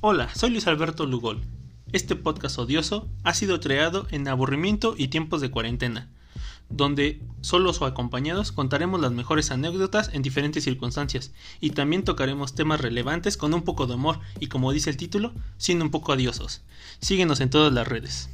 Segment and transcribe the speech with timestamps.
[0.00, 1.42] Hola, soy Luis Alberto Lugol.
[1.92, 6.08] Este podcast odioso ha sido creado en aburrimiento y tiempos de cuarentena,
[6.68, 12.80] donde solos o acompañados contaremos las mejores anécdotas en diferentes circunstancias y también tocaremos temas
[12.80, 16.62] relevantes con un poco de humor y como dice el título, siendo un poco odiosos.
[17.00, 18.30] Síguenos en todas las redes.